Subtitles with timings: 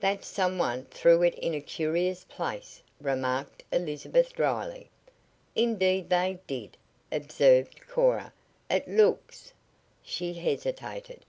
[0.00, 4.90] "That some one threw it in a curious place," remarked Elizabeth dryly.
[5.54, 6.76] "Indeed, they did,"
[7.12, 8.32] observed Cora.
[8.68, 9.52] "It looks"
[10.02, 11.24] She hesitated.